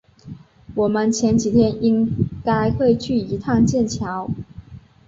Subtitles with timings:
[0.73, 2.09] 我们前几天应
[2.43, 4.31] 该会去一趟剑桥